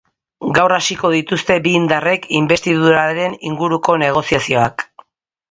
Gaur 0.57 0.73
hasiko 0.77 1.11
dituzte 1.15 1.57
bi 1.67 1.73
indarrek 1.81 2.25
inbestiduraren 2.39 3.37
inguruko 3.53 4.01
negoziazioak. 4.07 4.87